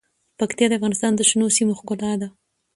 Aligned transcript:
پکتیا 0.39 0.67
د 0.69 0.73
افغانستان 0.79 1.11
د 1.15 1.21
شنو 1.29 1.47
سیمو 1.57 1.77
ښکلا 1.79 2.11
ده. 2.21 2.27